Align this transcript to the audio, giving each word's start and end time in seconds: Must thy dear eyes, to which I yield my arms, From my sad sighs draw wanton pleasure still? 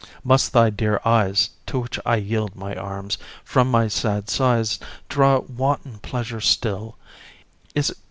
Must 0.23 0.51
thy 0.51 0.71
dear 0.71 0.99
eyes, 1.05 1.51
to 1.67 1.77
which 1.77 1.99
I 2.07 2.15
yield 2.15 2.55
my 2.55 2.73
arms, 2.75 3.19
From 3.43 3.69
my 3.69 3.87
sad 3.87 4.31
sighs 4.31 4.79
draw 5.09 5.41
wanton 5.41 5.99
pleasure 5.99 6.41
still? 6.41 6.97